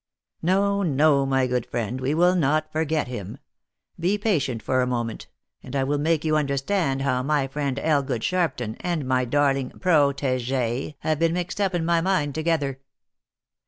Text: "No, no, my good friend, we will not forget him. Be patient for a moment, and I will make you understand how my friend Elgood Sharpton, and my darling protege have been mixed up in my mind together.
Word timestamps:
"No, 0.51 0.81
no, 0.81 1.27
my 1.27 1.45
good 1.45 1.67
friend, 1.67 2.01
we 2.01 2.15
will 2.15 2.33
not 2.35 2.71
forget 2.71 3.07
him. 3.07 3.37
Be 3.99 4.17
patient 4.17 4.63
for 4.63 4.81
a 4.81 4.87
moment, 4.87 5.27
and 5.61 5.75
I 5.75 5.83
will 5.83 5.99
make 5.99 6.25
you 6.25 6.35
understand 6.35 7.03
how 7.03 7.21
my 7.21 7.45
friend 7.47 7.77
Elgood 7.77 8.23
Sharpton, 8.23 8.77
and 8.79 9.07
my 9.07 9.25
darling 9.25 9.69
protege 9.79 10.95
have 11.01 11.19
been 11.19 11.33
mixed 11.33 11.61
up 11.61 11.75
in 11.75 11.85
my 11.85 12.01
mind 12.01 12.33
together. 12.33 12.79